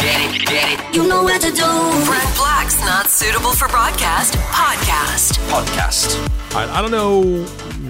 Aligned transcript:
Get 0.00 0.34
it, 0.34 0.46
get 0.46 0.78
it. 0.78 0.94
You 0.94 1.08
know 1.08 1.22
what 1.22 1.40
to 1.40 1.50
do. 1.50 2.04
Brent 2.06 2.36
Black's 2.36 2.78
Not 2.80 3.06
Suitable 3.08 3.52
for 3.52 3.66
Broadcast 3.68 4.34
podcast. 4.34 5.32
Podcast. 5.48 6.54
All 6.54 6.60
right, 6.60 6.68
I 6.68 6.82
don't 6.82 6.90
know 6.90 7.44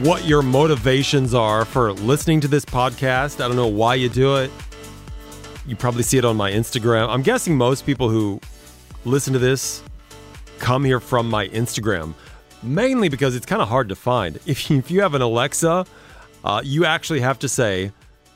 what 0.08 0.24
your 0.24 0.42
motivations 0.42 1.34
are 1.34 1.64
for 1.64 1.92
listening 1.92 2.40
to 2.42 2.48
this 2.48 2.64
podcast. 2.64 3.44
I 3.44 3.48
don't 3.48 3.56
know 3.56 3.66
why 3.66 3.96
you 3.96 4.08
do 4.08 4.36
it. 4.36 4.50
You 5.66 5.74
probably 5.76 6.04
see 6.04 6.16
it 6.16 6.24
on 6.24 6.36
my 6.36 6.50
Instagram. 6.50 7.08
I'm 7.08 7.22
guessing 7.22 7.56
most 7.56 7.84
people 7.84 8.08
who 8.08 8.40
listen 9.04 9.32
to 9.32 9.38
this 9.38 9.82
come 10.58 10.84
here 10.84 11.00
from 11.00 11.28
my 11.28 11.48
Instagram, 11.48 12.14
mainly 12.62 13.08
because 13.08 13.34
it's 13.36 13.46
kind 13.46 13.60
of 13.60 13.68
hard 13.68 13.88
to 13.88 13.96
find. 13.96 14.38
If 14.46 14.70
you, 14.70 14.78
if 14.78 14.90
you 14.90 15.02
have 15.02 15.14
an 15.14 15.22
Alexa, 15.22 15.84
uh, 16.44 16.62
you 16.64 16.84
actually 16.84 17.20
have 17.20 17.38
to 17.40 17.48
say, 17.48 17.90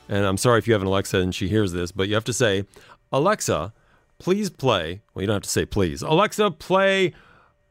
and 0.09 0.25
I'm 0.25 0.37
sorry 0.37 0.59
if 0.59 0.67
you 0.67 0.73
have 0.73 0.81
an 0.81 0.87
Alexa 0.87 1.17
and 1.19 1.33
she 1.33 1.47
hears 1.47 1.71
this, 1.71 1.91
but 1.91 2.09
you 2.09 2.15
have 2.15 2.25
to 2.25 2.33
say, 2.33 2.65
Alexa, 3.11 3.73
please 4.19 4.49
play. 4.49 5.01
Well, 5.13 5.21
you 5.21 5.27
don't 5.27 5.35
have 5.35 5.43
to 5.43 5.49
say 5.49 5.65
please. 5.65 6.01
Alexa, 6.01 6.51
play 6.51 7.13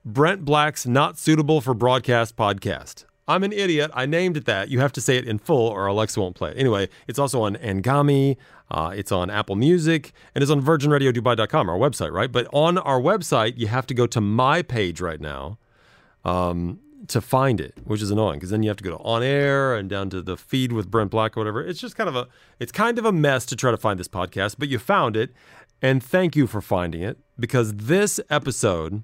Brent 0.05 0.45
Black's 0.45 0.87
Not 0.87 1.19
Suitable 1.19 1.61
for 1.61 1.75
Broadcast 1.75 2.37
podcast. 2.37 3.05
I'm 3.29 3.45
an 3.45 3.53
idiot. 3.53 3.91
I 3.95 4.07
named 4.07 4.37
it 4.37 4.45
that. 4.47 4.71
You 4.71 4.81
have 4.81 4.93
to 4.93 5.01
say 5.01 5.17
it 5.17 5.25
in 5.25 5.39
full 5.39 5.69
or 5.69 5.87
Alexa 5.87 6.21
won't 6.21 6.35
play 6.35 6.51
it. 6.51 6.57
Anyway, 6.57 6.89
it's 7.07 7.19
also 7.19 7.43
on 7.43 7.55
Anghami, 7.57 8.37
uh, 8.71 8.93
it's 8.95 9.13
on 9.13 9.31
Apple 9.31 9.55
Music, 9.55 10.13
and 10.35 10.43
it's 10.43 10.51
on 10.51 10.61
virginradiodubai.com, 10.61 11.69
our 11.71 11.79
website, 11.79 12.11
right? 12.11 12.33
But 12.33 12.49
on 12.53 12.77
our 12.79 13.01
website, 13.01 13.57
you 13.57 13.69
have 13.69 13.87
to 13.87 13.95
go 13.95 14.07
to 14.09 14.21
my 14.21 14.63
page 14.63 15.01
right 15.01 15.21
now 15.21 15.59
um, 16.25 16.81
to 17.11 17.21
find 17.21 17.61
it, 17.61 17.75
which 17.85 18.03
is 18.03 18.11
annoying 18.11 18.39
because 18.39 18.51
then 18.51 18.63
you 18.63 18.71
have 18.71 18.77
to 18.79 18.85
go 18.85 18.91
to 18.91 18.99
on 18.99 19.23
air 19.23 19.75
and 19.75 19.89
down 19.89 20.11
to 20.11 20.23
the 20.23 20.37
feed 20.37 20.73
with 20.73 20.91
Brent 20.91 21.11
Black 21.11 21.37
or 21.37 21.41
whatever. 21.41 21.65
It's 21.65 21.81
just 21.81 21.97
kind 21.97 22.09
of 22.09 22.17
a 22.17 22.29
it's 22.59 22.73
kind 22.73 22.99
of 22.99 23.05
a 23.05 23.13
mess 23.13 23.47
to 23.47 23.57
try 23.57 23.71
to 23.71 23.77
find 23.77 24.01
this 24.01 24.09
podcast, 24.09 24.57
but 24.59 24.69
you 24.69 24.79
found 24.79 25.17
it, 25.17 25.33
and 25.83 26.03
thank 26.03 26.37
you 26.37 26.47
for 26.47 26.61
finding 26.61 27.03
it 27.03 27.19
because 27.39 27.75
this 27.75 28.21
episode 28.31 29.03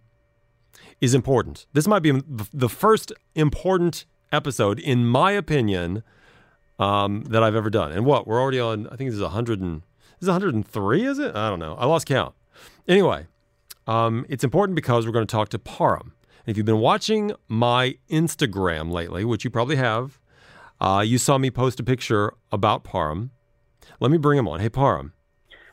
is 1.00 1.14
important. 1.14 1.66
This 1.72 1.86
might 1.86 2.00
be 2.00 2.22
the 2.26 2.68
first 2.68 3.12
important 3.34 4.06
episode, 4.32 4.78
in 4.78 5.06
my 5.06 5.32
opinion, 5.32 6.02
um, 6.78 7.24
that 7.24 7.42
I've 7.42 7.54
ever 7.54 7.70
done. 7.70 7.92
And 7.92 8.04
what 8.04 8.26
we're 8.26 8.40
already 8.40 8.60
on, 8.60 8.86
I 8.88 8.96
think 8.96 9.10
this 9.10 9.16
is 9.16 9.22
100 9.22 9.60
and 9.60 9.82
this 10.20 10.22
is 10.22 10.28
103, 10.28 11.04
is 11.04 11.18
it? 11.18 11.34
I 11.34 11.48
don't 11.48 11.58
know. 11.58 11.74
I 11.74 11.86
lost 11.86 12.06
count. 12.06 12.34
Anyway, 12.88 13.26
um, 13.86 14.26
it's 14.28 14.44
important 14.44 14.76
because 14.76 15.06
we're 15.06 15.12
going 15.12 15.26
to 15.26 15.30
talk 15.30 15.48
to 15.50 15.58
Param. 15.58 16.12
If 16.46 16.56
you've 16.56 16.66
been 16.66 16.78
watching 16.78 17.32
my 17.48 17.96
Instagram 18.08 18.92
lately, 18.92 19.24
which 19.24 19.44
you 19.44 19.50
probably 19.50 19.76
have, 19.76 20.20
uh, 20.80 21.02
you 21.04 21.18
saw 21.18 21.38
me 21.38 21.50
post 21.50 21.80
a 21.80 21.82
picture 21.82 22.34
about 22.52 22.84
Param. 22.84 23.30
Let 23.98 24.12
me 24.12 24.18
bring 24.18 24.38
him 24.38 24.46
on. 24.46 24.60
Hey, 24.60 24.70
Param. 24.70 25.10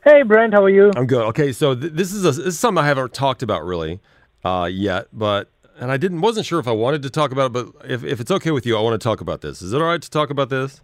Hey, 0.04 0.22
Brent, 0.22 0.52
how 0.52 0.64
are 0.64 0.70
you? 0.70 0.90
I'm 0.96 1.06
good. 1.06 1.24
Okay, 1.28 1.52
so 1.52 1.74
th- 1.74 1.92
this 1.92 2.12
is 2.12 2.24
a, 2.24 2.32
this 2.32 2.54
is 2.54 2.58
something 2.58 2.82
I 2.82 2.86
haven't 2.86 3.14
talked 3.14 3.42
about 3.42 3.64
really 3.64 4.00
uh, 4.44 4.68
yet, 4.70 5.06
but 5.12 5.50
and 5.78 5.90
I 5.90 5.96
didn't 5.96 6.20
wasn't 6.20 6.44
sure 6.44 6.58
if 6.58 6.68
I 6.68 6.72
wanted 6.72 7.02
to 7.02 7.10
talk 7.10 7.32
about 7.32 7.46
it, 7.46 7.52
but 7.52 7.90
if, 7.90 8.04
if 8.04 8.20
it's 8.20 8.30
okay 8.30 8.50
with 8.50 8.66
you, 8.66 8.76
I 8.76 8.80
want 8.80 9.00
to 9.00 9.02
talk 9.02 9.20
about 9.20 9.40
this. 9.40 9.62
Is 9.62 9.72
it 9.72 9.80
all 9.80 9.86
right 9.86 10.02
to 10.02 10.10
talk 10.10 10.30
about 10.30 10.50
this? 10.50 10.82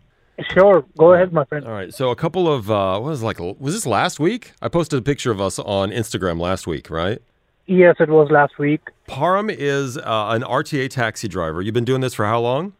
Sure, 0.54 0.86
go 0.96 1.12
ahead, 1.12 1.32
my 1.32 1.44
friend. 1.44 1.66
All 1.66 1.72
right. 1.72 1.92
So 1.92 2.10
a 2.10 2.16
couple 2.16 2.50
of 2.50 2.70
uh, 2.70 2.98
what 2.98 3.10
was 3.10 3.22
it, 3.22 3.26
like 3.26 3.38
was 3.38 3.74
this 3.74 3.86
last 3.86 4.18
week? 4.20 4.52
I 4.62 4.68
posted 4.68 4.98
a 4.98 5.02
picture 5.02 5.30
of 5.30 5.40
us 5.40 5.58
on 5.58 5.90
Instagram 5.90 6.40
last 6.40 6.66
week, 6.66 6.88
right? 6.88 7.20
Yes, 7.66 7.96
it 8.00 8.08
was 8.08 8.30
last 8.30 8.58
week. 8.58 8.80
Param 9.10 9.52
is 9.52 9.98
uh, 9.98 10.02
an 10.04 10.42
RTA 10.42 10.88
taxi 10.88 11.26
driver. 11.26 11.60
You've 11.60 11.74
been 11.74 11.84
doing 11.84 12.00
this 12.00 12.14
for 12.14 12.26
how 12.26 12.40
long? 12.40 12.74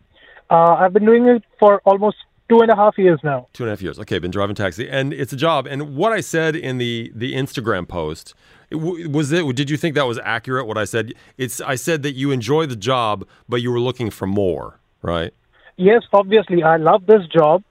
Uh, 0.49 0.77
I've 0.79 0.93
been 0.93 1.05
doing 1.05 1.27
it 1.27 1.43
for 1.59 1.81
almost 1.85 2.19
two 2.49 2.61
and 2.61 2.71
a 2.71 2.77
half 2.77 2.97
years 2.97 3.19
now. 3.25 3.49
Two 3.53 3.65
and 3.65 3.69
a 3.69 3.73
half 3.73 3.83
years. 3.83 3.99
Okay, 3.99 4.21
been 4.21 4.31
driving 4.31 4.55
taxi, 4.55 4.89
and 4.89 5.13
it's 5.13 5.33
a 5.33 5.37
job. 5.37 5.67
And 5.67 5.97
what 5.97 6.13
I 6.13 6.21
said 6.21 6.55
in 6.55 6.79
the 6.79 7.11
the 7.17 7.35
Instagram 7.35 7.89
post 7.89 8.35
was 8.71 9.33
it. 9.33 9.57
Did 9.57 9.71
you 9.71 9.77
think 9.77 9.97
that 9.97 10.07
was 10.07 10.21
accurate? 10.23 10.69
What 10.69 10.79
I 10.79 10.85
said? 10.85 11.15
It's. 11.37 11.61
I 11.61 11.75
said 11.75 12.05
that 12.05 12.13
you 12.13 12.31
enjoy 12.31 12.67
the 12.67 12.77
job, 12.77 13.27
but 13.49 13.61
you 13.61 13.73
were 13.73 13.81
looking 13.81 14.09
for 14.09 14.27
more, 14.27 14.79
right? 15.03 15.35
Yes, 15.77 16.03
obviously, 16.13 16.63
I 16.63 16.77
love 16.77 17.07
this 17.07 17.27
job, 17.27 17.65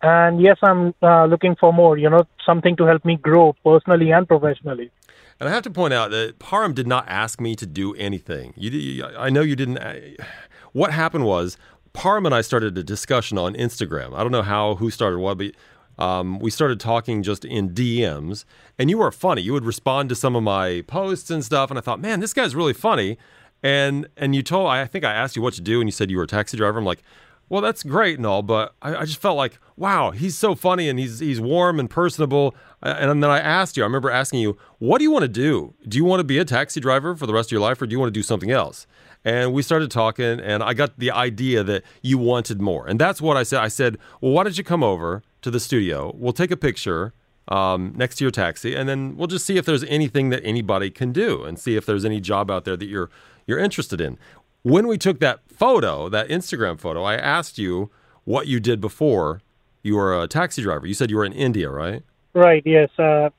and 0.00 0.40
yes, 0.40 0.56
I'm 0.62 0.94
uh, 1.02 1.26
looking 1.26 1.54
for 1.54 1.70
more. 1.70 1.98
You 1.98 2.08
know, 2.08 2.22
something 2.46 2.76
to 2.76 2.84
help 2.86 3.04
me 3.04 3.16
grow 3.16 3.54
personally 3.62 4.10
and 4.10 4.26
professionally. 4.26 4.90
And 5.38 5.48
I 5.48 5.52
have 5.52 5.62
to 5.64 5.70
point 5.70 5.92
out 5.92 6.10
that 6.12 6.38
Param 6.38 6.74
did 6.74 6.86
not 6.86 7.06
ask 7.08 7.40
me 7.40 7.54
to 7.56 7.66
do 7.66 7.94
anything. 7.94 8.54
You, 8.56 9.04
I 9.04 9.30
know 9.30 9.42
you 9.42 9.56
didn't. 9.56 9.78
What 10.72 10.92
happened 10.92 11.24
was 11.24 11.56
Param 11.94 12.26
and 12.26 12.34
I 12.34 12.42
started 12.42 12.76
a 12.76 12.82
discussion 12.82 13.38
on 13.38 13.54
Instagram. 13.54 14.14
I 14.14 14.22
don't 14.22 14.30
know 14.30 14.42
how, 14.42 14.74
who 14.74 14.90
started 14.90 15.20
what, 15.20 15.38
but 15.38 15.52
um, 15.98 16.38
we 16.38 16.50
started 16.50 16.78
talking 16.78 17.22
just 17.22 17.46
in 17.46 17.70
DMs. 17.70 18.44
And 18.78 18.90
you 18.90 18.98
were 18.98 19.10
funny. 19.10 19.40
You 19.40 19.54
would 19.54 19.64
respond 19.64 20.10
to 20.10 20.14
some 20.14 20.36
of 20.36 20.42
my 20.42 20.82
posts 20.86 21.30
and 21.30 21.42
stuff. 21.42 21.70
And 21.70 21.78
I 21.78 21.80
thought, 21.80 21.98
man, 21.98 22.20
this 22.20 22.34
guy's 22.34 22.54
really 22.54 22.74
funny. 22.74 23.16
And 23.62 24.06
and 24.18 24.34
you 24.34 24.42
told, 24.42 24.68
I 24.68 24.84
think 24.84 25.04
I 25.04 25.14
asked 25.14 25.34
you 25.34 25.40
what 25.40 25.54
to 25.54 25.62
do, 25.62 25.80
and 25.80 25.88
you 25.88 25.92
said 25.92 26.10
you 26.10 26.18
were 26.18 26.24
a 26.24 26.28
taxi 26.28 26.58
driver. 26.58 26.78
I'm 26.78 26.84
like, 26.84 27.02
well, 27.48 27.62
that's 27.62 27.82
great 27.82 28.18
and 28.18 28.26
all, 28.26 28.42
but 28.42 28.74
I, 28.82 28.96
I, 28.96 29.04
just 29.04 29.20
felt 29.20 29.36
like, 29.36 29.58
wow, 29.76 30.10
he's 30.10 30.36
so 30.36 30.54
funny 30.54 30.88
and 30.88 30.98
he's 30.98 31.20
he's 31.20 31.40
warm 31.40 31.78
and 31.78 31.88
personable. 31.88 32.54
And 32.82 33.22
then 33.22 33.30
I 33.30 33.38
asked 33.38 33.76
you, 33.76 33.82
I 33.82 33.86
remember 33.86 34.10
asking 34.10 34.40
you, 34.40 34.56
what 34.78 34.98
do 34.98 35.04
you 35.04 35.10
want 35.10 35.22
to 35.22 35.28
do? 35.28 35.74
Do 35.88 35.96
you 35.96 36.04
want 36.04 36.20
to 36.20 36.24
be 36.24 36.38
a 36.38 36.44
taxi 36.44 36.80
driver 36.80 37.14
for 37.14 37.26
the 37.26 37.32
rest 37.32 37.48
of 37.48 37.52
your 37.52 37.60
life, 37.60 37.80
or 37.80 37.86
do 37.86 37.92
you 37.92 38.00
want 38.00 38.12
to 38.12 38.18
do 38.18 38.22
something 38.22 38.50
else? 38.50 38.86
And 39.24 39.52
we 39.52 39.62
started 39.62 39.90
talking, 39.90 40.40
and 40.40 40.62
I 40.62 40.74
got 40.74 40.98
the 40.98 41.10
idea 41.10 41.62
that 41.64 41.82
you 42.02 42.18
wanted 42.18 42.60
more, 42.60 42.86
and 42.86 42.98
that's 42.98 43.20
what 43.20 43.36
I 43.36 43.44
said. 43.44 43.60
I 43.60 43.68
said, 43.68 43.98
well, 44.20 44.32
why 44.32 44.42
don't 44.42 44.58
you 44.58 44.64
come 44.64 44.82
over 44.82 45.22
to 45.42 45.50
the 45.50 45.60
studio? 45.60 46.12
We'll 46.16 46.32
take 46.32 46.50
a 46.50 46.56
picture 46.56 47.12
um, 47.48 47.92
next 47.96 48.16
to 48.16 48.24
your 48.24 48.32
taxi, 48.32 48.74
and 48.74 48.88
then 48.88 49.16
we'll 49.16 49.28
just 49.28 49.46
see 49.46 49.56
if 49.56 49.64
there's 49.64 49.84
anything 49.84 50.30
that 50.30 50.44
anybody 50.44 50.90
can 50.90 51.12
do, 51.12 51.44
and 51.44 51.58
see 51.58 51.76
if 51.76 51.86
there's 51.86 52.04
any 52.04 52.20
job 52.20 52.50
out 52.50 52.64
there 52.64 52.76
that 52.76 52.86
you're 52.86 53.10
you're 53.46 53.60
interested 53.60 54.00
in 54.00 54.18
when 54.66 54.88
we 54.88 54.98
took 54.98 55.20
that 55.20 55.38
photo, 55.48 56.08
that 56.08 56.26
Instagram 56.28 56.76
photo, 56.80 57.04
I 57.04 57.14
asked 57.14 57.56
you 57.56 57.88
what 58.24 58.48
you 58.48 58.58
did 58.58 58.80
before 58.80 59.40
you 59.84 59.94
were 59.94 60.20
a 60.20 60.26
taxi 60.26 60.60
driver. 60.60 60.88
You 60.88 60.94
said 60.94 61.08
you 61.08 61.18
were 61.18 61.24
in 61.24 61.32
India, 61.32 61.70
right? 61.70 62.02
Right, 62.34 62.64
yes. 62.66 62.90
Uh, 62.98 63.30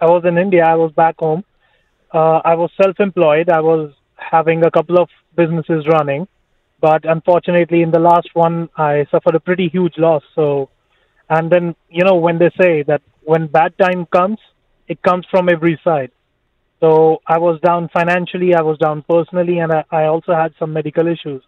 I 0.00 0.06
was 0.06 0.24
in 0.24 0.36
India. 0.36 0.64
I 0.64 0.74
was 0.74 0.90
back 0.90 1.14
home. 1.20 1.44
Uh, 2.12 2.40
I 2.44 2.56
was 2.56 2.72
self 2.82 2.98
employed. 2.98 3.50
I 3.50 3.60
was 3.60 3.92
having 4.16 4.64
a 4.64 4.70
couple 4.72 4.98
of 4.98 5.08
businesses 5.36 5.86
running. 5.86 6.26
But 6.80 7.04
unfortunately, 7.04 7.82
in 7.82 7.92
the 7.92 8.00
last 8.00 8.30
one, 8.34 8.68
I 8.76 9.06
suffered 9.12 9.36
a 9.36 9.40
pretty 9.40 9.68
huge 9.68 9.94
loss. 9.96 10.24
So, 10.34 10.70
and 11.30 11.52
then, 11.52 11.76
you 11.88 12.02
know, 12.02 12.16
when 12.16 12.38
they 12.38 12.50
say 12.60 12.82
that 12.82 13.00
when 13.22 13.46
bad 13.46 13.78
time 13.78 14.06
comes, 14.06 14.38
it 14.88 15.00
comes 15.02 15.24
from 15.30 15.48
every 15.48 15.80
side. 15.84 16.10
So 16.84 17.22
I 17.26 17.38
was 17.38 17.58
down 17.62 17.88
financially, 17.94 18.54
I 18.54 18.60
was 18.60 18.76
down 18.76 19.04
personally, 19.08 19.58
and 19.58 19.72
I, 19.72 19.84
I 19.90 20.04
also 20.04 20.34
had 20.34 20.52
some 20.58 20.74
medical 20.74 21.06
issues. 21.06 21.42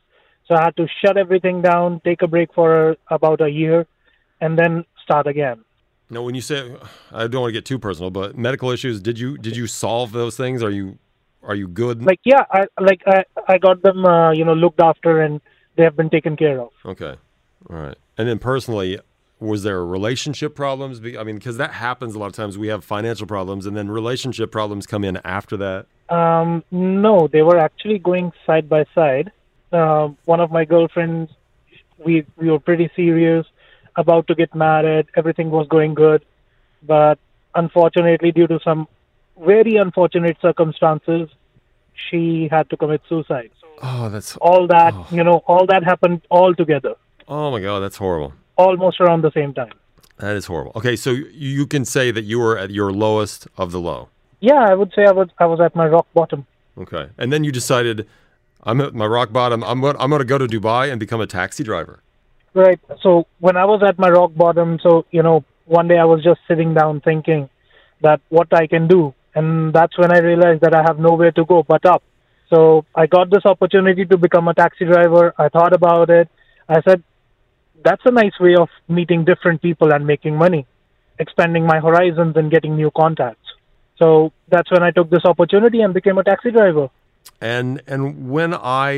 So 0.49 0.55
I 0.55 0.65
had 0.65 0.77
to 0.77 0.87
shut 1.05 1.19
everything 1.19 1.61
down, 1.61 2.01
take 2.05 2.23
a 2.23 2.27
break 2.27 2.55
for 2.55 2.97
about 3.09 3.43
a 3.43 3.51
year, 3.51 3.87
and 4.41 4.59
then 4.59 4.87
start 5.05 5.27
again. 5.27 5.63
Now, 6.09 6.23
when 6.23 6.35
you 6.35 6.41
say, 6.41 6.75
I 7.13 7.27
don't 7.27 7.43
want 7.43 7.51
to 7.51 7.53
get 7.53 7.67
too 7.67 7.79
personal, 7.79 8.11
but 8.11 8.39
medical 8.39 8.71
issues, 8.71 8.99
did 8.99 9.19
you 9.19 9.37
did 9.37 9.59
you 9.59 9.67
solve 9.67 10.13
those 10.13 10.39
things? 10.39 10.63
Are 10.63 10.71
you 10.71 10.99
are 11.43 11.55
you 11.55 11.69
good? 11.69 12.03
Like 12.03 12.21
yeah, 12.25 12.45
I 12.51 12.63
like 12.81 13.03
I 13.07 13.25
I 13.47 13.59
got 13.59 13.83
them, 13.83 14.07
uh, 14.07 14.33
you 14.33 14.45
know, 14.47 14.55
looked 14.55 14.81
after, 14.81 15.21
and 15.21 15.43
they 15.77 15.83
have 15.83 15.97
been 15.97 16.09
taken 16.09 16.35
care 16.39 16.61
of. 16.63 16.71
Okay, 16.87 17.15
all 17.69 17.77
right. 17.77 17.99
And 18.17 18.27
then 18.27 18.39
personally, 18.39 19.01
was 19.39 19.63
there 19.63 19.85
relationship 19.85 20.55
problems? 20.55 21.01
I 21.01 21.23
mean, 21.23 21.37
because 21.37 21.59
that 21.59 21.73
happens 21.73 22.15
a 22.15 22.19
lot 22.19 22.27
of 22.27 22.33
times. 22.33 22.57
We 22.57 22.69
have 22.69 22.85
financial 22.85 23.27
problems, 23.27 23.67
and 23.67 23.77
then 23.77 23.91
relationship 23.91 24.51
problems 24.51 24.87
come 24.87 25.05
in 25.05 25.19
after 25.25 25.57
that. 25.59 25.87
Um, 26.09 26.65
no, 26.71 27.29
they 27.29 27.43
were 27.43 27.59
actually 27.59 27.99
going 27.99 28.33
side 28.47 28.69
by 28.69 28.85
side. 28.95 29.33
Uh, 29.73 30.09
one 30.25 30.41
of 30.41 30.51
my 30.51 30.65
girlfriends, 30.65 31.31
we 31.99 32.25
we 32.37 32.51
were 32.51 32.61
pretty 32.61 32.91
serious, 32.97 33.47
about 33.97 34.27
to 34.29 34.35
get 34.35 34.55
married. 34.55 35.07
Everything 35.17 35.51
was 35.51 35.69
going 35.69 35.95
good, 35.95 36.25
but 36.83 37.19
unfortunately, 37.55 38.33
due 38.33 38.47
to 38.47 38.59
some 38.65 38.89
very 39.39 39.77
unfortunate 39.77 40.39
circumstances, 40.41 41.29
she 42.09 42.49
had 42.51 42.71
to 42.71 42.77
commit 42.77 43.03
suicide. 43.07 43.51
Oh, 43.83 44.09
that's 44.09 44.37
all 44.39 44.67
that 44.69 44.95
oh. 44.95 45.07
you 45.11 45.23
know. 45.23 45.43
All 45.47 45.67
that 45.67 45.85
happened 45.85 46.23
all 46.31 46.55
together. 46.55 46.95
Oh 47.29 47.51
my 47.51 47.61
God, 47.61 47.81
that's 47.81 47.99
horrible 47.99 48.33
almost 48.57 49.01
around 49.01 49.23
the 49.23 49.33
same 49.33 49.55
time. 49.55 49.73
That 50.19 50.35
is 50.37 50.47
horrible. 50.47 50.73
Okay, 50.77 50.97
so 50.97 51.11
you 51.11 51.67
can 51.67 51.85
say 51.85 52.11
that 52.11 52.25
you 52.25 52.39
were 52.39 52.57
at 52.59 52.71
your 52.71 52.91
lowest 52.93 53.47
of 53.57 53.71
the 53.73 53.81
low. 53.81 54.09
Yeah, 54.41 54.65
I 54.71 54.75
would 54.75 54.93
say 54.95 55.05
I 55.05 55.13
was. 55.13 55.29
I 55.39 55.47
was 55.47 55.61
at 55.61 55.75
my 55.75 55.87
rock 55.87 56.07
bottom. 56.15 56.47
Okay, 56.79 57.09
and 57.19 57.33
then 57.33 57.45
you 57.45 57.53
decided, 57.53 58.07
I'm 58.63 58.81
at 58.81 58.95
my 58.95 59.07
rock 59.07 59.33
bottom. 59.33 59.63
I'm 59.65 59.81
going. 59.81 59.97
I'm 59.99 60.11
going 60.11 60.21
to 60.21 60.27
go 60.27 60.39
to 60.39 60.47
Dubai 60.47 60.91
and 60.91 60.99
become 61.01 61.21
a 61.21 61.27
taxi 61.27 61.65
driver. 61.65 62.01
Right. 62.55 62.81
So 63.03 63.27
when 63.41 63.57
I 63.57 63.67
was 63.67 63.83
at 63.87 63.99
my 63.99 64.09
rock 64.09 64.35
bottom, 64.35 64.79
so 64.83 65.05
you 65.11 65.23
know, 65.23 65.45
one 65.67 65.89
day 65.89 65.99
I 65.99 66.05
was 66.05 66.23
just 66.23 66.41
sitting 66.49 66.75
down 66.75 67.01
thinking 67.01 67.51
that 68.03 68.21
what 68.31 68.53
I 68.55 68.67
can 68.67 68.89
do, 68.89 69.15
and 69.35 69.73
that's 69.73 69.99
when 69.99 70.13
I 70.13 70.19
realized 70.19 70.63
that 70.63 70.75
I 70.75 70.83
have 70.87 70.99
nowhere 70.99 71.33
to 71.33 71.45
go 71.45 71.63
but 71.63 71.85
up. 71.85 72.03
So 72.49 72.85
I 72.95 73.07
got 73.07 73.31
this 73.31 73.45
opportunity 73.45 74.05
to 74.07 74.17
become 74.17 74.49
a 74.49 74.55
taxi 74.55 74.85
driver. 74.85 75.35
I 75.37 75.49
thought 75.49 75.73
about 75.73 76.11
it. 76.11 76.29
I 76.69 76.81
said, 76.83 77.03
that's 77.87 78.05
a 78.05 78.15
nice 78.23 78.37
way 78.45 78.55
of 78.65 78.69
meeting 78.99 79.21
different 79.31 79.59
people 79.67 79.89
and 79.95 80.03
making 80.07 80.35
money, 80.37 80.63
expanding 81.25 81.65
my 81.73 81.79
horizons 81.87 82.35
and 82.37 82.47
getting 82.51 82.73
new 82.83 82.91
contacts. 83.03 83.49
So 84.01 84.33
that's 84.53 84.71
when 84.75 84.83
I 84.89 84.91
took 84.97 85.09
this 85.11 85.25
opportunity 85.33 85.81
and 85.81 85.95
became 86.01 86.19
a 86.19 86.25
taxi 86.31 86.51
driver. 86.51 86.87
And 87.41 87.69
and 87.87 88.03
when 88.37 88.53
I 88.55 88.89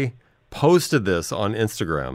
posted 0.51 1.05
this 1.05 1.27
on 1.33 1.55
Instagram, 1.55 2.15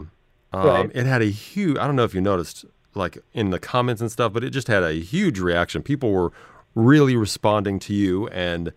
um, 0.52 0.66
Right. 0.68 0.90
it 1.00 1.06
had 1.06 1.22
a 1.22 1.30
huge. 1.46 1.76
I 1.78 1.86
don't 1.86 1.96
know 1.96 2.04
if 2.10 2.14
you 2.14 2.20
noticed, 2.20 2.64
like 2.94 3.18
in 3.32 3.50
the 3.50 3.58
comments 3.58 4.00
and 4.02 4.10
stuff, 4.16 4.32
but 4.34 4.42
it 4.44 4.50
just 4.50 4.68
had 4.68 4.82
a 4.82 4.92
huge 5.14 5.38
reaction. 5.40 5.82
People 5.82 6.10
were 6.12 6.30
really 6.74 7.16
responding 7.16 7.78
to 7.86 7.92
you, 7.94 8.28
and 8.28 8.72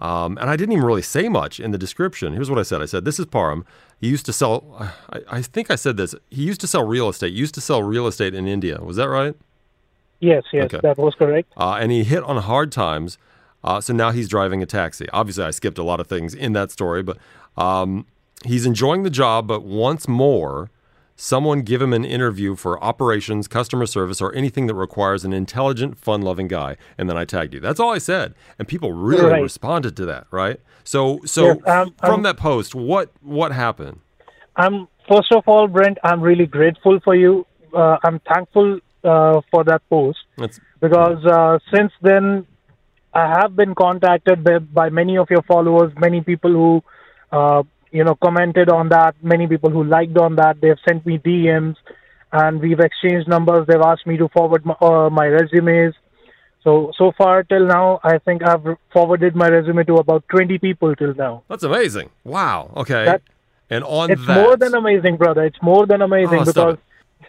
um, 0.00 0.36
and 0.38 0.50
I 0.50 0.56
didn't 0.56 0.72
even 0.72 0.84
really 0.84 1.02
say 1.02 1.28
much 1.28 1.60
in 1.60 1.70
the 1.70 1.78
description. 1.78 2.32
Here's 2.32 2.50
what 2.50 2.58
I 2.58 2.62
said. 2.64 2.82
I 2.82 2.86
said, 2.86 3.04
"This 3.04 3.18
is 3.20 3.26
Param. 3.26 3.64
He 4.00 4.08
used 4.08 4.26
to 4.26 4.32
sell. 4.32 4.64
I, 5.12 5.20
I 5.38 5.42
think 5.42 5.70
I 5.70 5.76
said 5.76 5.96
this. 5.96 6.14
He 6.30 6.42
used 6.42 6.60
to 6.62 6.66
sell 6.66 6.84
real 6.84 7.08
estate. 7.08 7.32
Used 7.32 7.54
to 7.54 7.60
sell 7.60 7.82
real 7.82 8.06
estate 8.08 8.34
in 8.34 8.48
India. 8.48 8.80
Was 8.82 8.96
that 8.96 9.08
right? 9.08 9.34
Yes, 10.20 10.42
yes, 10.52 10.64
Okay. 10.66 10.80
that 10.82 10.98
was 10.98 11.14
correct. 11.14 11.50
uh, 11.56 11.78
and 11.80 11.90
he 11.92 12.04
hit 12.04 12.22
on 12.24 12.36
hard 12.36 12.70
times. 12.72 13.16
Uh, 13.64 13.80
so 13.80 13.92
now 13.94 14.10
he's 14.10 14.28
driving 14.28 14.62
a 14.62 14.66
taxi. 14.66 15.06
Obviously, 15.12 15.44
I 15.44 15.50
skipped 15.50 15.78
a 15.78 15.82
lot 15.82 16.00
of 16.00 16.06
things 16.08 16.34
in 16.34 16.52
that 16.54 16.70
story, 16.70 17.02
but 17.02 17.16
um, 17.56 18.06
he's 18.44 18.64
enjoying 18.66 19.02
the 19.02 19.10
job. 19.10 19.46
But 19.46 19.62
once 19.64 20.08
more, 20.08 20.70
someone 21.20 21.60
give 21.60 21.82
him 21.82 21.92
an 21.92 22.04
interview 22.04 22.56
for 22.56 22.82
operations, 22.82 23.46
customer 23.46 23.84
service, 23.84 24.22
or 24.22 24.34
anything 24.34 24.66
that 24.68 24.74
requires 24.74 25.22
an 25.22 25.34
intelligent, 25.34 25.98
fun 25.98 26.22
loving 26.22 26.48
guy. 26.48 26.76
And 26.96 27.10
then 27.10 27.16
I 27.18 27.26
tagged 27.26 27.52
you. 27.52 27.60
That's 27.60 27.78
all 27.78 27.90
I 27.90 27.98
said. 27.98 28.34
And 28.58 28.66
people 28.66 28.92
really 28.92 29.32
Right. 29.32 29.42
responded 29.42 29.96
to 29.98 30.06
that, 30.06 30.26
right? 30.30 30.58
So, 30.82 31.20
so 31.26 31.44
Yes, 31.44 31.58
um, 31.66 31.94
from 31.98 32.14
um, 32.14 32.22
that 32.22 32.38
post, 32.38 32.74
what 32.74 33.10
what 33.20 33.52
happened? 33.52 34.00
I'm 34.56 34.88
first 35.08 35.30
of 35.32 35.44
all, 35.46 35.68
Brent. 35.68 35.98
I'm 36.02 36.22
really 36.22 36.46
grateful 36.46 36.98
for 37.00 37.14
you. 37.14 37.46
Uh, 37.74 37.98
I'm 38.02 38.18
thankful 38.20 38.80
uh, 39.04 39.40
for 39.50 39.62
that 39.64 39.82
post 39.90 40.18
That's, 40.38 40.58
because 40.80 41.24
uh, 41.24 41.58
since 41.72 41.92
then, 42.02 42.46
I 43.12 43.26
have 43.40 43.54
been 43.54 43.74
contacted 43.74 44.42
by, 44.42 44.58
by 44.58 44.88
many 44.88 45.18
of 45.18 45.28
your 45.30 45.42
followers, 45.42 45.92
many 45.98 46.20
people 46.22 46.52
who, 46.52 46.82
uh, 47.30 47.62
you 47.92 48.04
know, 48.04 48.14
commented 48.14 48.68
on 48.70 48.88
that, 48.90 49.14
many 49.22 49.46
people 49.46 49.70
who 49.70 49.84
liked 49.84 50.16
on 50.18 50.36
that. 50.36 50.60
They've 50.60 50.78
sent 50.88 51.04
me 51.06 51.18
DMs, 51.18 51.76
and 52.32 52.60
we've 52.60 52.80
exchanged 52.80 53.28
numbers. 53.28 53.66
They've 53.66 53.80
asked 53.80 54.06
me 54.06 54.16
to 54.18 54.28
forward 54.28 54.64
my, 54.64 54.74
uh, 54.80 55.10
my 55.10 55.26
resumes. 55.26 55.94
So 56.62 56.92
so 56.96 57.12
far 57.16 57.42
till 57.42 57.66
now, 57.66 58.00
I 58.04 58.18
think 58.18 58.42
I've 58.46 58.64
forwarded 58.92 59.34
my 59.34 59.48
resume 59.48 59.82
to 59.84 59.94
about 59.94 60.24
20 60.28 60.58
people 60.58 60.94
till 60.94 61.14
now. 61.14 61.42
that's 61.48 61.62
amazing. 61.62 62.10
Wow. 62.24 62.72
Okay. 62.76 63.04
That- 63.06 63.22
and 63.72 63.84
on 63.84 64.08
that 64.08 64.18
It's 64.18 64.26
that, 64.26 64.42
more 64.42 64.56
than 64.56 64.74
amazing, 64.74 65.16
brother. 65.16 65.44
It's 65.44 65.62
more 65.62 65.86
than 65.86 66.02
amazing 66.02 66.40
Oh, 66.40 66.44
because 66.44 66.76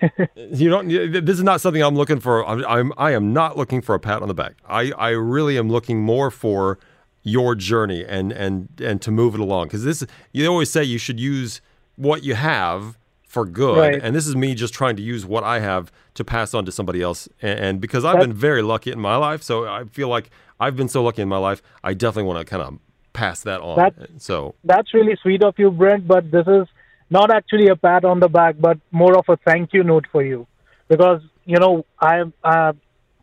you 0.36 0.70
don't 0.70 0.88
this 0.88 1.38
is 1.38 1.44
not 1.44 1.62
something 1.62 1.84
i'm 1.84 1.96
looking 1.96 2.20
for 2.20 2.48
i'm, 2.48 2.66
I'm 2.66 2.94
i 2.98 3.12
am 3.12 3.34
not 3.34 3.58
looking 3.58 3.82
for 3.82 3.94
a 3.94 4.00
pat 4.00 4.22
on 4.24 4.28
the 4.30 4.34
back 4.34 4.54
i 4.68 4.92
i 4.94 5.10
really 5.10 5.58
am 5.60 5.70
looking 5.70 6.00
more 6.02 6.32
for 6.32 6.80
your 7.24 7.56
journey 7.56 8.04
and 8.06 8.32
and 8.32 8.70
and 8.82 9.02
to 9.02 9.12
move 9.12 9.34
it 9.36 9.40
along. 9.40 9.68
Because 9.68 9.84
this 9.84 10.04
you 10.32 10.48
always 10.48 10.72
say 10.72 10.84
you 10.84 10.98
should 10.98 11.20
use 11.20 11.62
what 11.96 12.24
you 12.24 12.36
have 12.36 12.98
for 13.24 13.46
good. 13.46 13.78
Right. 13.78 14.02
and 14.04 14.14
this 14.16 14.28
is 14.28 14.36
me 14.36 14.54
just 14.56 14.74
trying 14.74 14.98
to 14.98 15.02
use 15.02 15.26
what 15.26 15.44
i 15.46 15.60
have 15.60 15.90
to 16.16 16.24
pass 16.26 16.54
on 16.54 16.66
to 16.66 16.72
somebody 16.72 17.02
else. 17.02 17.30
And, 17.42 17.60
and 17.60 17.82
because 17.82 18.04
i've 18.04 18.16
That- 18.18 18.28
been 18.28 18.34
very 18.34 18.62
lucky 18.62 18.92
in 18.92 19.00
my 19.00 19.16
life 19.16 19.42
so 19.42 19.66
i 19.68 19.86
feel 19.86 20.10
like 20.10 20.30
i've 20.60 20.76
been 20.76 20.90
so 20.90 21.02
lucky 21.02 21.22
in 21.22 21.30
my 21.30 21.38
life 21.38 21.62
i 21.82 21.94
definitely 21.94 22.28
want 22.28 22.40
to 22.40 22.46
kind 22.46 22.62
of 22.62 22.78
pass 23.14 23.42
that 23.42 23.62
on. 23.62 23.78
That- 23.78 23.94
so 24.18 24.56
that's 24.66 24.94
really 24.94 25.16
sweet 25.22 25.44
of 25.44 25.54
you, 25.58 25.70
Brent. 25.72 26.08
But 26.08 26.30
this 26.32 26.46
is 26.48 26.68
not 27.10 27.32
actually 27.32 27.68
a 27.68 27.76
pat 27.76 28.04
on 28.06 28.20
the 28.20 28.28
back, 28.30 28.56
but 28.60 28.78
more 28.92 29.18
of 29.18 29.26
a 29.30 29.38
thank 29.38 29.72
you 29.74 29.84
note 29.84 30.08
for 30.12 30.24
you, 30.24 30.48
because 30.90 31.22
you 31.46 31.58
know 31.58 31.86
I'm 32.00 32.34
uh, 32.44 32.74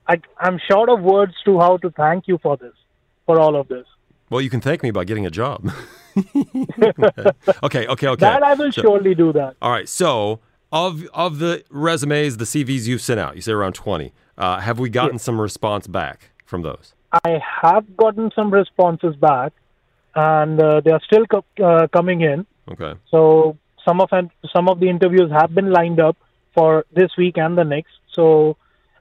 I, 0.06 0.14
I'm 0.38 0.58
short 0.70 0.88
of 0.88 1.00
words 1.02 1.34
to 1.44 1.58
how 1.58 1.76
to 1.78 1.90
thank 1.90 2.28
you 2.28 2.38
for 2.42 2.56
this, 2.56 2.72
for 3.28 3.36
all 3.44 3.54
of 3.62 3.66
this. 3.74 3.86
well 4.30 4.40
you 4.46 4.50
can 4.54 4.60
thank 4.68 4.82
me 4.86 4.90
by 4.98 5.04
getting 5.10 5.26
a 5.32 5.34
job 5.42 5.60
okay 7.66 7.86
okay 7.94 8.08
okay 8.14 8.26
That 8.28 8.42
I 8.42 8.54
will 8.54 8.72
So- 8.72 8.82
surely 8.82 9.14
do 9.14 9.32
that. 9.40 9.52
All 9.62 9.70
right. 9.70 9.88
So 9.88 10.40
of 10.72 10.92
of 11.24 11.38
the 11.38 11.52
resumes, 11.70 12.36
the 12.44 12.44
CVs 12.52 12.86
you've 12.88 13.00
sent 13.10 13.20
out, 13.24 13.32
you 13.36 13.42
say 13.48 13.52
around 13.52 13.74
twenty. 13.74 14.12
Uh, 14.36 14.58
have 14.66 14.78
we 14.78 14.88
gotten 15.00 15.18
some 15.18 15.40
response 15.40 15.86
back 15.86 16.30
from 16.44 16.60
those? 16.62 16.86
I 17.24 17.40
have 17.62 17.84
gotten 17.96 18.30
some 18.38 18.50
responses 18.50 19.14
back, 19.16 19.52
and 20.14 20.60
uh, 20.60 20.80
they 20.84 20.90
are 20.96 21.00
still 21.10 21.24
co- 21.32 21.44
uh, 21.70 21.86
coming 21.98 22.20
in. 22.32 22.46
Okay. 22.72 22.92
So 23.10 23.56
some 23.86 24.00
of 24.00 24.08
some 24.54 24.68
of 24.68 24.80
the 24.80 24.88
interviews 24.88 25.30
have 25.40 25.54
been 25.54 25.70
lined 25.78 26.00
up 26.00 26.16
for 26.54 26.84
this 26.98 27.10
week 27.16 27.36
and 27.38 27.56
the 27.56 27.64
next. 27.64 27.94
So 28.18 28.56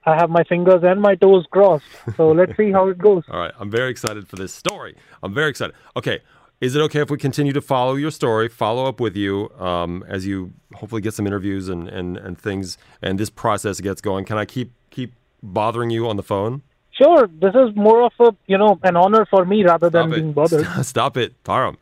I 0.08 0.16
have 0.16 0.30
my 0.30 0.44
fingers 0.46 0.84
and 0.84 1.02
my 1.02 1.16
toes 1.16 1.46
crossed. 1.52 1.84
So 2.16 2.30
let's 2.40 2.56
see 2.56 2.72
how 2.72 2.88
it 2.88 2.98
goes. 2.98 3.24
All 3.30 3.40
right. 3.40 3.52
I'm 3.60 3.70
very 3.70 3.92
excited 3.92 4.28
for 4.28 4.38
this 4.38 4.54
story. 4.54 4.96
I'm 5.22 5.34
very 5.34 5.50
excited. 5.50 5.76
Okay. 5.98 6.22
Is 6.62 6.76
it 6.76 6.82
okay 6.84 7.02
if 7.02 7.12
we 7.12 7.18
continue 7.18 7.54
to 7.54 7.62
follow 7.62 7.96
your 7.96 8.10
story, 8.10 8.48
follow 8.48 8.86
up 8.86 9.00
with 9.00 9.16
you 9.16 9.52
um, 9.60 10.04
as 10.08 10.26
you 10.26 10.54
hopefully 10.74 11.02
get 11.02 11.14
some 11.14 11.28
interviews 11.28 11.68
and, 11.70 11.88
and, 11.88 12.18
and 12.18 12.40
things, 12.40 12.80
and 13.00 13.20
this 13.20 13.30
process 13.30 13.80
gets 13.80 14.02
going? 14.02 14.26
Can 14.26 14.40
I 14.40 14.46
keep 14.46 14.72
keep 14.90 15.14
bothering 15.44 15.92
you 15.92 16.08
on 16.08 16.16
the 16.16 16.24
phone? 16.24 16.64
Sure, 16.92 17.30
this 17.32 17.54
is 17.54 17.76
more 17.76 18.06
of 18.06 18.14
a 18.20 18.36
you 18.48 18.58
know 18.58 18.80
an 18.82 18.96
honor 18.96 19.28
for 19.28 19.46
me 19.46 19.64
rather 19.64 19.92
than 19.92 20.08
Stop 20.08 20.16
being 20.16 20.34
bothered. 20.34 20.66
Stop 20.84 21.18
it, 21.18 21.44
Param. 21.44 21.78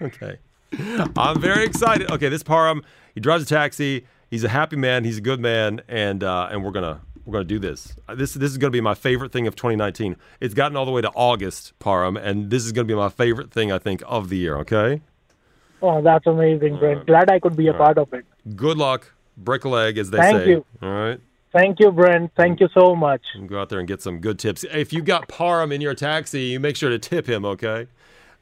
okay. 0.02 0.38
I'm 1.16 1.40
very 1.40 1.64
excited. 1.64 2.08
Okay, 2.08 2.28
this 2.28 2.44
Param, 2.44 2.84
he 3.16 3.20
drives 3.20 3.42
a 3.42 3.46
taxi. 3.46 4.06
He's 4.30 4.44
a 4.44 4.48
happy 4.48 4.76
man. 4.76 5.02
He's 5.02 5.18
a 5.18 5.20
good 5.20 5.40
man, 5.40 5.80
and 5.88 6.22
uh, 6.22 6.50
and 6.52 6.64
we're 6.64 6.70
gonna 6.70 7.00
we're 7.24 7.32
gonna 7.32 7.44
do 7.44 7.58
this. 7.58 7.94
Uh, 8.08 8.14
This 8.14 8.34
this 8.34 8.50
is 8.50 8.58
gonna 8.58 8.70
be 8.70 8.80
my 8.80 8.94
favorite 8.94 9.32
thing 9.32 9.46
of 9.46 9.54
2019. 9.56 10.16
It's 10.40 10.54
gotten 10.54 10.76
all 10.76 10.84
the 10.84 10.90
way 10.92 11.02
to 11.02 11.10
August, 11.14 11.72
Param, 11.80 12.20
and 12.22 12.50
this 12.50 12.64
is 12.64 12.72
gonna 12.72 12.86
be 12.86 12.94
my 12.94 13.08
favorite 13.08 13.50
thing 13.50 13.70
I 13.72 13.78
think 13.78 14.02
of 14.06 14.28
the 14.28 14.36
year. 14.36 14.56
Okay. 14.58 15.00
Oh, 15.80 16.00
that's 16.00 16.26
amazing, 16.26 16.78
Brent. 16.78 17.06
Glad 17.06 17.30
I 17.30 17.40
could 17.40 17.56
be 17.56 17.66
a 17.66 17.74
part 17.74 17.98
of 17.98 18.12
it. 18.12 18.24
Good 18.54 18.78
luck. 18.78 19.12
Break 19.36 19.64
a 19.64 19.68
leg, 19.68 19.98
as 19.98 20.10
they 20.10 20.18
Thank 20.18 20.38
say. 20.38 20.48
you. 20.50 20.64
All 20.80 20.88
right. 20.90 21.20
Thank 21.52 21.80
you, 21.80 21.90
Brent. 21.90 22.30
Thank 22.36 22.60
you 22.60 22.68
so 22.72 22.94
much. 22.94 23.20
Go 23.46 23.60
out 23.60 23.68
there 23.68 23.78
and 23.78 23.88
get 23.88 24.00
some 24.00 24.20
good 24.20 24.38
tips. 24.38 24.64
If 24.72 24.92
you 24.92 25.02
got 25.02 25.28
Param 25.28 25.72
in 25.72 25.80
your 25.80 25.94
taxi, 25.94 26.42
you 26.42 26.60
make 26.60 26.76
sure 26.76 26.88
to 26.90 26.98
tip 26.98 27.26
him. 27.28 27.44
Okay. 27.44 27.88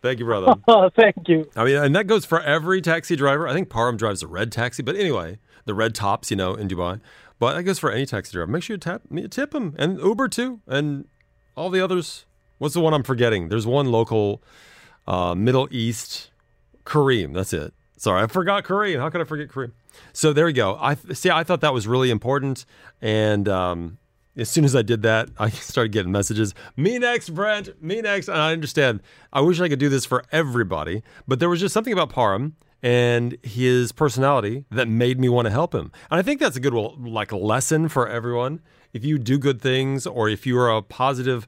Thank 0.02 0.18
you, 0.18 0.24
brother. 0.24 0.54
Oh, 0.68 0.90
thank 0.94 1.16
you. 1.28 1.48
I 1.56 1.64
mean, 1.64 1.76
and 1.76 1.94
that 1.96 2.06
goes 2.06 2.24
for 2.24 2.40
every 2.40 2.80
taxi 2.80 3.16
driver. 3.16 3.48
I 3.48 3.52
think 3.52 3.68
Param 3.68 3.96
drives 3.96 4.22
a 4.22 4.26
red 4.26 4.52
taxi, 4.52 4.82
but 4.82 4.96
anyway, 4.96 5.38
the 5.64 5.74
red 5.74 5.94
tops, 5.94 6.30
you 6.30 6.36
know, 6.36 6.54
in 6.54 6.68
Dubai. 6.68 7.00
But 7.40 7.54
that 7.54 7.62
goes 7.64 7.78
for 7.78 7.90
any 7.90 8.06
taxi 8.06 8.32
driver. 8.32 8.52
Make 8.52 8.62
sure 8.62 8.74
you 8.74 8.78
tap, 8.78 9.02
tip 9.30 9.50
them, 9.50 9.74
and 9.78 9.98
Uber 9.98 10.28
too, 10.28 10.60
and 10.68 11.08
all 11.56 11.70
the 11.70 11.80
others. 11.82 12.26
What's 12.58 12.74
the 12.74 12.80
one 12.80 12.92
I'm 12.92 13.02
forgetting? 13.02 13.48
There's 13.48 13.66
one 13.66 13.90
local, 13.90 14.42
uh, 15.08 15.34
Middle 15.34 15.66
East, 15.70 16.30
Careem. 16.84 17.32
That's 17.32 17.54
it. 17.54 17.72
Sorry, 17.96 18.22
I 18.22 18.26
forgot 18.26 18.64
Careem. 18.64 19.00
How 19.00 19.08
could 19.08 19.22
I 19.22 19.24
forget 19.24 19.48
Careem? 19.48 19.72
So 20.12 20.34
there 20.34 20.48
you 20.48 20.54
go. 20.54 20.76
I 20.78 20.94
see. 20.94 21.30
I 21.30 21.42
thought 21.42 21.62
that 21.62 21.72
was 21.72 21.88
really 21.88 22.10
important, 22.10 22.66
and 23.00 23.48
um, 23.48 23.96
as 24.36 24.50
soon 24.50 24.66
as 24.66 24.76
I 24.76 24.82
did 24.82 25.00
that, 25.02 25.30
I 25.38 25.48
started 25.48 25.92
getting 25.92 26.12
messages. 26.12 26.54
Me 26.76 26.98
next, 26.98 27.30
Brent. 27.30 27.82
Me 27.82 28.02
next. 28.02 28.28
And 28.28 28.36
I 28.36 28.52
understand. 28.52 29.00
I 29.32 29.40
wish 29.40 29.60
I 29.62 29.70
could 29.70 29.78
do 29.78 29.88
this 29.88 30.04
for 30.04 30.24
everybody, 30.30 31.02
but 31.26 31.40
there 31.40 31.48
was 31.48 31.60
just 31.60 31.72
something 31.72 31.92
about 31.94 32.10
Param 32.10 32.52
and 32.82 33.36
his 33.42 33.92
personality 33.92 34.64
that 34.70 34.88
made 34.88 35.20
me 35.20 35.28
want 35.28 35.46
to 35.46 35.50
help 35.50 35.74
him. 35.74 35.92
And 36.10 36.18
I 36.18 36.22
think 36.22 36.40
that's 36.40 36.56
a 36.56 36.60
good 36.60 36.74
like 36.74 37.32
lesson 37.32 37.88
for 37.88 38.08
everyone. 38.08 38.60
If 38.92 39.04
you 39.04 39.18
do 39.18 39.38
good 39.38 39.60
things, 39.60 40.06
or 40.06 40.28
if 40.28 40.46
you 40.46 40.58
are 40.58 40.70
a 40.70 40.82
positive, 40.82 41.46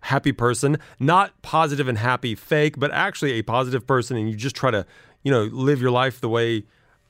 happy 0.00 0.32
person, 0.32 0.78
not 0.98 1.40
positive 1.42 1.86
and 1.86 1.98
happy 1.98 2.34
fake, 2.34 2.78
but 2.78 2.90
actually 2.90 3.32
a 3.32 3.42
positive 3.42 3.86
person, 3.86 4.16
and 4.16 4.28
you 4.28 4.36
just 4.36 4.56
try 4.56 4.70
to, 4.70 4.86
you 5.22 5.30
know, 5.30 5.44
live 5.44 5.80
your 5.80 5.90
life 5.90 6.20
the 6.20 6.28
way 6.28 6.64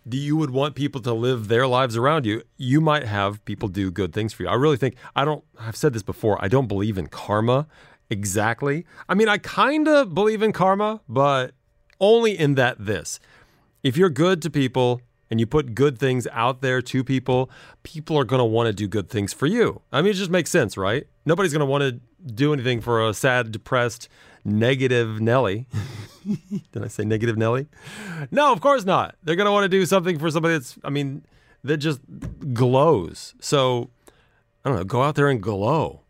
that 0.07 0.17
you 0.17 0.37
would 0.37 0.51
want 0.51 0.75
people 0.75 1.01
to 1.03 1.13
live 1.13 1.49
their 1.49 1.67
lives 1.67 1.97
around 1.97 2.27
you, 2.27 2.43
you 2.57 2.81
might 2.81 3.05
have 3.05 3.45
people 3.45 3.69
do 3.69 3.91
good 3.91 4.13
things 4.13 4.33
for 4.33 4.43
you. 4.43 4.49
I 4.49 4.55
really 4.55 4.77
think 4.77 4.97
I 5.15 5.25
don't 5.25 5.45
I've 5.59 5.77
said 5.77 5.93
this 5.93 6.03
before, 6.03 6.43
I 6.43 6.49
don't 6.49 6.67
believe 6.67 6.99
in 6.99 7.07
karma 7.07 7.67
exactly. 8.09 8.85
I 9.09 9.15
mean, 9.15 9.29
I 9.29 9.39
kind 9.39 9.87
of 9.89 10.15
believe 10.15 10.43
in 10.43 10.53
karma, 10.53 11.01
but 11.09 11.53
only 12.01 12.39
in 12.39 12.55
that 12.57 12.85
this. 12.85 13.21
If 13.83 13.97
you're 13.97 14.11
good 14.11 14.43
to 14.43 14.51
people 14.51 15.01
and 15.31 15.41
you 15.41 15.47
put 15.47 15.75
good 15.75 15.99
things 15.99 16.27
out 16.33 16.61
there 16.61 16.83
to 16.83 17.05
people, 17.05 17.51
people 17.83 18.19
are 18.19 18.25
going 18.25 18.41
to 18.41 18.45
want 18.45 18.67
to 18.67 18.73
do 18.73 18.89
good 18.89 19.09
things 19.09 19.33
for 19.33 19.47
you. 19.47 19.81
I 19.93 20.03
mean, 20.03 20.11
it 20.11 20.15
just 20.15 20.31
makes 20.31 20.51
sense, 20.51 20.77
right? 20.77 21.07
Nobody's 21.25 21.53
going 21.53 21.61
to 21.61 21.67
want 21.67 21.83
to 21.83 22.01
do 22.33 22.53
anything 22.53 22.81
for 22.81 23.07
a 23.07 23.15
sad, 23.15 23.53
depressed, 23.53 24.09
negative 24.45 25.21
Nelly. 25.21 25.67
Did 26.73 26.85
I 26.85 26.89
say 26.89 27.05
negative 27.05 27.39
Nelly? 27.39 27.69
No, 28.31 28.53
of 28.53 28.61
course 28.61 28.85
not. 28.85 29.17
They're 29.23 29.37
going 29.37 29.47
to 29.47 29.53
want 29.53 29.65
to 29.65 29.69
do 29.69 29.87
something 29.87 30.19
for 30.19 30.31
somebody 30.31 30.55
that's, 30.55 30.77
I 30.85 30.91
mean, 30.91 31.25
that 31.65 31.79
just 31.79 32.01
glows. 32.53 33.35
So, 33.41 33.91
I 34.65 34.69
don't 34.69 34.79
know, 34.79 34.85
go 34.85 35.03
out 35.03 35.15
there 35.15 35.29
and 35.29 35.43
glow, 35.43 36.03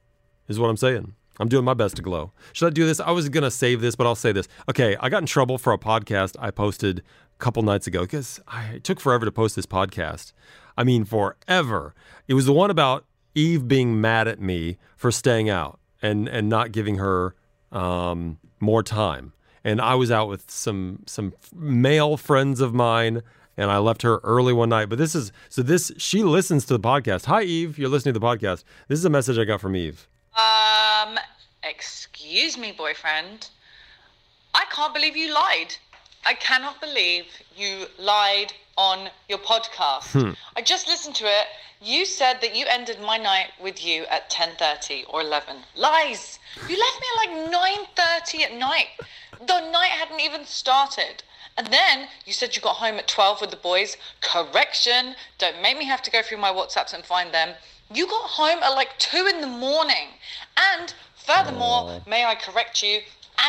is 0.49 0.59
what 0.59 0.69
I'm 0.69 0.77
saying. 0.77 1.15
I'm 1.41 1.49
doing 1.49 1.65
my 1.65 1.75
best 1.75 1.97
to 1.97 2.03
glow. 2.03 2.33
Should 2.53 2.67
I 2.67 2.71
do 2.71 2.85
this? 2.85 3.01
I 3.01 3.13
was 3.13 3.29
going 3.31 3.45
to 3.45 3.51
save 3.51 3.81
this, 3.81 3.97
but 3.97 4.07
I'll 4.07 4.15
say 4.15 4.31
this. 4.31 4.47
Okay, 4.69 4.97
I 5.01 5.09
got 5.09 5.23
in 5.23 5.27
trouble 5.27 5.57
for 5.57 5.73
a 5.73 5.79
podcast 5.79 6.37
I 6.39 6.51
posted 6.51 6.99
a 6.99 7.39
couple 7.39 7.63
nights 7.63 7.87
ago 7.87 8.03
because 8.03 8.41
it 8.73 8.85
took 8.85 9.01
forever 9.01 9.25
to 9.25 9.33
post 9.33 9.57
this 9.57 9.65
podcast. 9.65 10.33
I 10.77 10.85
mean, 10.85 11.05
forever. 11.05 11.95
It 12.29 12.35
was 12.35 12.45
the 12.45 12.53
one 12.53 12.71
about 12.71 13.07
Eve 13.35 13.67
being 13.67 14.01
mad 14.01 14.29
at 14.29 14.39
me 14.41 14.77
for 14.97 15.11
staying 15.11 15.49
out 15.49 15.81
and, 16.03 16.29
and 16.29 16.49
not 16.49 16.73
giving 16.73 16.97
her 16.97 17.35
um, 17.73 18.39
more 18.61 18.83
time. 18.83 19.33
And 19.65 19.81
I 19.81 19.95
was 19.95 20.11
out 20.11 20.29
with 20.29 20.51
some 20.51 21.03
some 21.07 21.35
male 21.55 22.17
friends 22.17 22.63
of 22.63 22.73
mine, 22.73 23.23
and 23.59 23.71
I 23.71 23.77
left 23.77 24.01
her 24.03 24.19
early 24.19 24.55
one 24.55 24.71
night. 24.71 24.89
But 24.89 24.97
this 24.97 25.15
is 25.15 25.33
so 25.51 25.63
this 25.63 25.93
she 25.99 26.23
listens 26.23 26.65
to 26.67 26.73
the 26.73 26.81
podcast. 26.81 27.27
Hi 27.27 27.43
Eve, 27.43 27.79
you're 27.79 27.91
listening 27.91 28.15
to 28.15 28.21
the 28.21 28.27
podcast. 28.27 28.65
This 28.89 28.99
is 28.99 29.05
a 29.05 29.11
message 29.11 29.37
I 29.37 29.45
got 29.45 29.61
from 29.61 29.77
Eve. 29.77 30.09
Um, 30.41 31.19
excuse 31.63 32.57
me, 32.57 32.73
boyfriend. 32.73 33.49
I 34.55 34.65
can't 34.71 34.95
believe 34.95 35.17
you 35.17 35.33
lied. 35.33 35.75
I 36.25 36.35
cannot 36.35 36.81
believe 36.81 37.25
you 37.57 37.87
lied 37.99 38.53
on 38.77 39.11
your 39.29 39.39
podcast. 39.39 40.15
I 40.57 40.63
just 40.63 40.87
listened 40.89 41.15
to 41.17 41.27
it. 41.27 41.47
You 41.83 42.05
said 42.05 42.41
that 42.43 42.55
you 42.55 42.67
ended 42.69 43.01
my 43.01 43.17
night 43.17 43.51
with 43.61 43.85
you 43.85 44.05
at 44.07 44.31
10:30 44.31 45.05
or 45.09 45.21
11. 45.23 45.65
Lies. 45.75 46.39
You 46.69 46.77
left 46.79 47.01
me 47.01 47.07
at 47.13 47.17
like 47.23 47.35
9:30 47.97 48.43
at 48.45 48.53
night. 48.53 48.89
The 49.41 49.61
night 49.71 49.93
hadn't 49.93 50.21
even 50.21 50.45
started. 50.45 51.23
And 51.57 51.67
then 51.69 52.09
you 52.27 52.33
said 52.33 52.55
you 52.55 52.63
got 52.63 52.77
home 52.77 52.97
at 52.99 53.09
12 53.09 53.41
with 53.41 53.51
the 53.51 53.57
boys. 53.57 53.97
Correction. 54.21 55.17
Don't 55.39 55.61
make 55.63 55.79
me 55.79 55.85
have 55.87 56.03
to 56.03 56.11
go 56.11 56.23
through 56.23 56.39
my 56.39 56.53
WhatsApps 56.53 56.95
and 56.95 57.05
find 57.05 57.33
them. 57.33 57.55
You 57.93 58.07
got 58.07 58.23
home 58.23 58.63
at 58.63 58.71
like 58.71 58.99
2 58.99 59.27
in 59.27 59.41
the 59.41 59.47
morning. 59.47 60.09
And 60.57 60.95
furthermore, 61.17 62.01
may 62.07 62.25
I 62.25 62.35
correct 62.35 62.83
you 62.83 63.01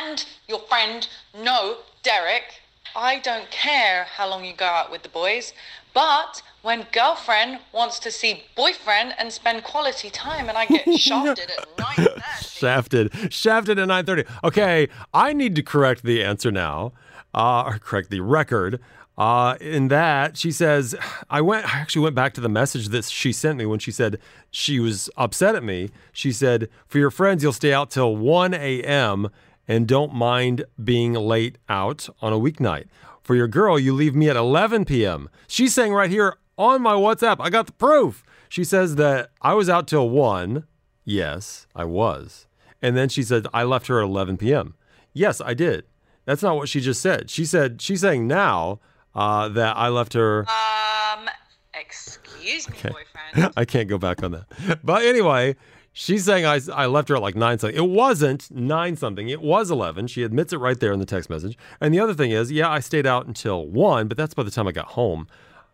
and 0.03 0.25
your 0.47 0.59
friend, 0.59 1.07
no, 1.37 1.77
Derek, 2.03 2.61
I 2.95 3.19
don't 3.19 3.49
care 3.51 4.05
how 4.05 4.29
long 4.29 4.43
you 4.43 4.53
go 4.53 4.65
out 4.65 4.91
with 4.91 5.03
the 5.03 5.09
boys, 5.09 5.53
but 5.93 6.41
when 6.61 6.87
girlfriend 6.91 7.59
wants 7.73 7.99
to 7.99 8.11
see 8.11 8.43
boyfriend 8.55 9.13
and 9.17 9.31
spend 9.31 9.63
quality 9.63 10.09
time 10.09 10.49
and 10.49 10.57
I 10.57 10.65
get 10.65 10.93
shafted 10.99 11.51
at 11.51 11.77
9.30. 11.77 12.21
Shafted, 12.59 13.33
shafted 13.33 13.79
at 13.79 13.87
9:30. 13.87 14.27
Okay, 14.43 14.87
I 15.13 15.33
need 15.33 15.55
to 15.55 15.63
correct 15.63 16.03
the 16.03 16.23
answer 16.23 16.51
now, 16.51 16.93
uh, 17.33 17.63
or 17.65 17.79
correct 17.79 18.11
the 18.11 18.19
record. 18.19 18.79
Uh, 19.21 19.55
in 19.61 19.87
that 19.89 20.35
she 20.35 20.51
says, 20.51 20.95
I 21.29 21.41
went. 21.41 21.63
I 21.71 21.77
actually 21.77 22.01
went 22.01 22.15
back 22.15 22.33
to 22.33 22.41
the 22.41 22.49
message 22.49 22.87
that 22.87 23.05
she 23.05 23.31
sent 23.31 23.55
me 23.59 23.67
when 23.67 23.77
she 23.77 23.91
said 23.91 24.17
she 24.49 24.79
was 24.79 25.11
upset 25.15 25.53
at 25.53 25.63
me. 25.63 25.91
She 26.11 26.31
said, 26.31 26.69
"For 26.87 26.97
your 26.97 27.11
friends, 27.11 27.43
you'll 27.43 27.53
stay 27.53 27.71
out 27.71 27.91
till 27.91 28.15
1 28.15 28.55
a.m. 28.55 29.29
and 29.67 29.87
don't 29.87 30.15
mind 30.15 30.65
being 30.83 31.13
late 31.13 31.59
out 31.69 32.09
on 32.19 32.33
a 32.33 32.39
weeknight. 32.39 32.85
For 33.21 33.35
your 33.35 33.47
girl, 33.47 33.77
you 33.77 33.93
leave 33.93 34.15
me 34.15 34.27
at 34.27 34.35
11 34.35 34.85
p.m." 34.85 35.29
She's 35.47 35.75
saying 35.75 35.93
right 35.93 36.09
here 36.09 36.37
on 36.57 36.81
my 36.81 36.93
WhatsApp, 36.93 37.37
I 37.39 37.51
got 37.51 37.67
the 37.67 37.73
proof. 37.73 38.23
She 38.49 38.63
says 38.63 38.95
that 38.95 39.29
I 39.39 39.53
was 39.53 39.69
out 39.69 39.87
till 39.87 40.09
1. 40.09 40.63
Yes, 41.05 41.67
I 41.75 41.85
was. 41.85 42.47
And 42.81 42.97
then 42.97 43.07
she 43.07 43.21
said, 43.21 43.45
I 43.53 43.65
left 43.65 43.85
her 43.85 44.01
at 44.01 44.05
11 44.05 44.37
p.m. 44.37 44.73
Yes, 45.13 45.39
I 45.39 45.53
did. 45.53 45.85
That's 46.25 46.41
not 46.41 46.55
what 46.55 46.69
she 46.69 46.81
just 46.81 47.03
said. 47.03 47.29
She 47.29 47.45
said, 47.45 47.83
she's 47.83 48.01
saying 48.01 48.27
now 48.27 48.79
uh, 49.15 49.49
that 49.49 49.77
I 49.77 49.89
left 49.89 50.13
her. 50.13 50.45
Um, 50.47 51.29
excuse 51.73 52.69
me, 52.69 52.77
boyfriend. 52.83 53.53
I 53.57 53.65
can't 53.65 53.87
go 53.87 53.97
back 53.97 54.23
on 54.23 54.31
that. 54.31 54.79
But 54.83 55.03
anyway, 55.03 55.55
she's 55.93 56.25
saying 56.25 56.45
I, 56.45 56.59
I 56.73 56.85
left 56.85 57.09
her 57.09 57.15
at 57.15 57.21
like 57.21 57.35
9 57.35 57.59
something. 57.59 57.77
It 57.77 57.89
wasn't 57.89 58.49
9 58.51 58.95
something, 58.95 59.29
it 59.29 59.41
was 59.41 59.71
11. 59.71 60.07
She 60.07 60.23
admits 60.23 60.53
it 60.53 60.57
right 60.57 60.79
there 60.79 60.93
in 60.93 60.99
the 60.99 61.05
text 61.05 61.29
message. 61.29 61.57
And 61.79 61.93
the 61.93 61.99
other 61.99 62.13
thing 62.13 62.31
is, 62.31 62.51
yeah, 62.51 62.69
I 62.69 62.79
stayed 62.79 63.05
out 63.05 63.27
until 63.27 63.65
1, 63.67 64.07
but 64.07 64.17
that's 64.17 64.33
by 64.33 64.43
the 64.43 64.51
time 64.51 64.67
I 64.67 64.71
got 64.71 64.87
home. 64.87 65.27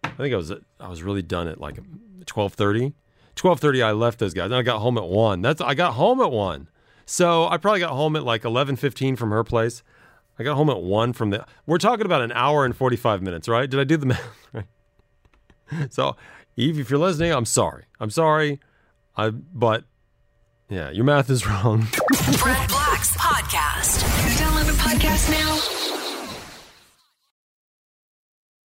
I 0.03 0.09
think 0.09 0.33
I 0.33 0.37
was 0.37 0.53
I 0.79 0.87
was 0.87 1.03
really 1.03 1.21
done 1.21 1.47
at 1.47 1.59
like 1.59 1.79
12:30. 2.25 2.93
12:30 3.35 3.83
I 3.83 3.91
left 3.91 4.19
those 4.19 4.33
guys. 4.33 4.45
And 4.45 4.55
I 4.55 4.61
got 4.61 4.79
home 4.79 4.97
at 4.97 5.05
1. 5.05 5.41
That's 5.41 5.61
I 5.61 5.73
got 5.73 5.93
home 5.93 6.21
at 6.21 6.31
1. 6.31 6.69
So 7.05 7.47
I 7.47 7.57
probably 7.57 7.79
got 7.79 7.91
home 7.91 8.15
at 8.15 8.23
like 8.23 8.43
11:15 8.43 9.17
from 9.17 9.31
her 9.31 9.43
place. 9.43 9.83
I 10.39 10.43
got 10.43 10.55
home 10.55 10.69
at 10.69 10.81
1 10.81 11.13
from 11.13 11.31
the 11.31 11.45
We're 11.65 11.77
talking 11.77 12.05
about 12.05 12.21
an 12.21 12.31
hour 12.31 12.63
and 12.65 12.75
45 12.75 13.21
minutes, 13.21 13.47
right? 13.47 13.69
Did 13.69 13.79
I 13.79 13.83
do 13.83 13.97
the 13.97 14.05
math 14.07 14.21
right? 14.53 14.65
So, 15.89 16.15
Eve, 16.55 16.79
if 16.79 16.89
you're 16.89 16.99
listening, 16.99 17.31
I'm 17.33 17.45
sorry. 17.45 17.85
I'm 17.99 18.09
sorry. 18.09 18.59
I 19.15 19.29
but 19.31 19.83
yeah, 20.69 20.89
your 20.91 21.05
math 21.05 21.29
is 21.29 21.45
wrong. 21.47 21.87